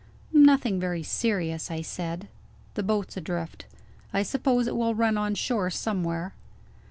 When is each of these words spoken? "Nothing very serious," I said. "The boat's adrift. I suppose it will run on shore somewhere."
"Nothing 0.33 0.79
very 0.79 1.03
serious," 1.03 1.69
I 1.69 1.83
said. 1.83 2.27
"The 2.73 2.81
boat's 2.81 3.17
adrift. 3.17 3.67
I 4.11 4.23
suppose 4.23 4.65
it 4.65 4.75
will 4.75 4.95
run 4.95 5.15
on 5.15 5.35
shore 5.35 5.69
somewhere." 5.69 6.33